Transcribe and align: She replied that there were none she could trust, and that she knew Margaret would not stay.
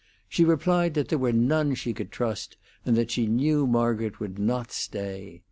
She 0.27 0.43
replied 0.43 0.95
that 0.95 1.09
there 1.09 1.19
were 1.19 1.31
none 1.31 1.75
she 1.75 1.93
could 1.93 2.09
trust, 2.11 2.57
and 2.87 2.97
that 2.97 3.11
she 3.11 3.27
knew 3.27 3.67
Margaret 3.67 4.19
would 4.19 4.39
not 4.39 4.71
stay. 4.71 5.39